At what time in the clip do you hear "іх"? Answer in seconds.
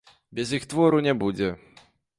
0.59-0.65